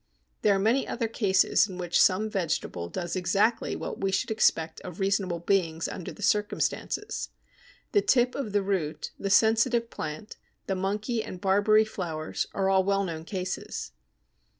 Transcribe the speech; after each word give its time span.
There 0.41 0.55
are 0.55 0.59
many 0.59 0.87
other 0.87 1.07
cases 1.07 1.67
in 1.69 1.77
which 1.77 2.01
some 2.01 2.27
vegetable 2.27 2.89
does 2.89 3.15
exactly 3.15 3.75
what 3.75 4.01
we 4.01 4.11
should 4.11 4.31
expect 4.31 4.81
of 4.81 4.99
reasonable 4.99 5.37
beings 5.37 5.87
under 5.87 6.11
the 6.11 6.23
circumstances. 6.23 7.29
The 7.91 8.01
tip 8.01 8.33
of 8.33 8.51
the 8.51 8.63
root 8.63 8.79
(see 8.79 9.09
p. 9.09 9.11
89), 9.11 9.11
the 9.23 9.29
Sensitive 9.29 9.89
Plant, 9.91 10.37
the 10.65 10.73
Monkey 10.75 11.23
and 11.23 11.39
Barberry 11.39 11.85
flowers, 11.85 12.47
are 12.51 12.67
all 12.67 12.83
well 12.83 13.03
known 13.03 13.25
cases. 13.25 13.91